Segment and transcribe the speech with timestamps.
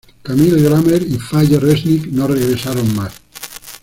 [0.23, 3.13] Camille Grammer y Faye Resnick no regresaron más.